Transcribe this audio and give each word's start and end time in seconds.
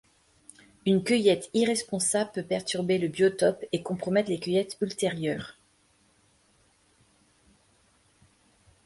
Une 0.87 1.03
cueillette 1.03 1.51
irresponsable 1.53 2.31
peut 2.31 2.41
perturber 2.43 2.97
le 2.97 3.07
biotope 3.07 3.63
et 3.71 3.83
compromettre 3.83 4.31
les 4.31 4.39
cueillettes 4.39 4.79
ultérieures. 4.81 5.59